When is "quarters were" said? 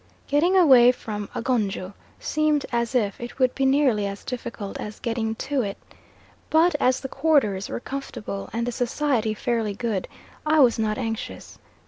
7.07-7.79